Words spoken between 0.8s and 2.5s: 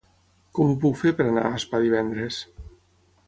puc fer per anar a Aspa divendres?